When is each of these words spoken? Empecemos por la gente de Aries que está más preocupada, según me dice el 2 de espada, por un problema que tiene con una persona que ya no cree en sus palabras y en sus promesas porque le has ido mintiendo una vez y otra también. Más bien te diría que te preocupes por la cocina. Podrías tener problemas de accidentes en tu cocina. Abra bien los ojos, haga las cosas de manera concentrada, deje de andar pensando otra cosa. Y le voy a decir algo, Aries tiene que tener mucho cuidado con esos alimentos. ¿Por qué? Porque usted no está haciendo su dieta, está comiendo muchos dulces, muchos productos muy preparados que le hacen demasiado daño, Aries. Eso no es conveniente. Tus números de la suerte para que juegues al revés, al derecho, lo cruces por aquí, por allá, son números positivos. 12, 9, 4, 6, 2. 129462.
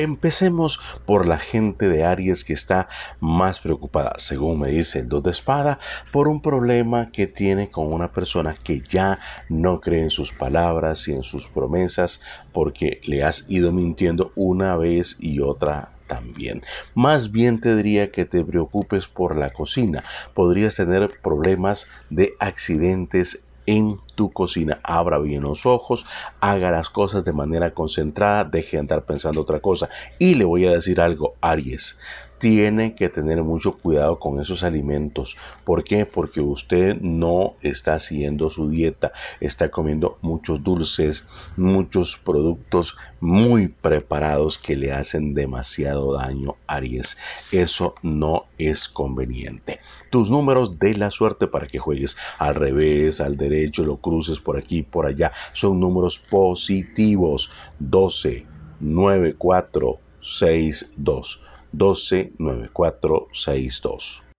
Empecemos 0.00 0.80
por 1.04 1.28
la 1.28 1.36
gente 1.36 1.90
de 1.90 2.04
Aries 2.04 2.42
que 2.42 2.54
está 2.54 2.88
más 3.20 3.60
preocupada, 3.60 4.14
según 4.16 4.58
me 4.58 4.68
dice 4.68 5.00
el 5.00 5.10
2 5.10 5.24
de 5.24 5.30
espada, 5.30 5.78
por 6.10 6.26
un 6.26 6.40
problema 6.40 7.10
que 7.10 7.26
tiene 7.26 7.70
con 7.70 7.92
una 7.92 8.10
persona 8.10 8.56
que 8.64 8.80
ya 8.88 9.18
no 9.50 9.82
cree 9.82 10.04
en 10.04 10.10
sus 10.10 10.32
palabras 10.32 11.06
y 11.06 11.12
en 11.12 11.22
sus 11.22 11.48
promesas 11.48 12.22
porque 12.54 13.02
le 13.04 13.22
has 13.24 13.44
ido 13.50 13.72
mintiendo 13.72 14.32
una 14.36 14.74
vez 14.74 15.18
y 15.20 15.40
otra 15.40 15.92
también. 16.06 16.62
Más 16.94 17.30
bien 17.30 17.60
te 17.60 17.76
diría 17.76 18.10
que 18.10 18.24
te 18.24 18.42
preocupes 18.42 19.06
por 19.06 19.36
la 19.36 19.52
cocina. 19.52 20.02
Podrías 20.32 20.76
tener 20.76 21.10
problemas 21.22 21.88
de 22.08 22.32
accidentes 22.40 23.44
en 23.66 23.98
tu 24.14 24.30
cocina. 24.30 24.80
Abra 24.82 25.18
bien 25.18 25.42
los 25.42 25.66
ojos, 25.66 26.06
haga 26.40 26.70
las 26.70 26.90
cosas 26.90 27.24
de 27.24 27.32
manera 27.32 27.72
concentrada, 27.72 28.44
deje 28.44 28.76
de 28.76 28.80
andar 28.80 29.04
pensando 29.04 29.40
otra 29.40 29.60
cosa. 29.60 29.88
Y 30.18 30.34
le 30.34 30.44
voy 30.44 30.66
a 30.66 30.72
decir 30.72 31.00
algo, 31.00 31.34
Aries 31.40 31.98
tiene 32.40 32.94
que 32.94 33.10
tener 33.10 33.42
mucho 33.44 33.76
cuidado 33.76 34.18
con 34.18 34.40
esos 34.40 34.64
alimentos. 34.64 35.36
¿Por 35.62 35.84
qué? 35.84 36.06
Porque 36.06 36.40
usted 36.40 36.98
no 37.00 37.54
está 37.60 37.94
haciendo 37.94 38.48
su 38.48 38.68
dieta, 38.68 39.12
está 39.40 39.70
comiendo 39.70 40.18
muchos 40.22 40.64
dulces, 40.64 41.26
muchos 41.56 42.16
productos 42.16 42.96
muy 43.20 43.68
preparados 43.68 44.56
que 44.56 44.74
le 44.74 44.90
hacen 44.90 45.34
demasiado 45.34 46.14
daño, 46.14 46.56
Aries. 46.66 47.18
Eso 47.52 47.94
no 48.02 48.46
es 48.56 48.88
conveniente. 48.88 49.80
Tus 50.10 50.30
números 50.30 50.78
de 50.78 50.94
la 50.94 51.10
suerte 51.10 51.46
para 51.46 51.66
que 51.66 51.78
juegues 51.78 52.16
al 52.38 52.54
revés, 52.54 53.20
al 53.20 53.36
derecho, 53.36 53.84
lo 53.84 53.98
cruces 53.98 54.40
por 54.40 54.56
aquí, 54.56 54.82
por 54.82 55.06
allá, 55.06 55.30
son 55.52 55.78
números 55.78 56.18
positivos. 56.18 57.50
12, 57.78 58.46
9, 58.80 59.34
4, 59.36 59.98
6, 60.22 60.94
2. 60.96 61.40
129462. 61.76 64.29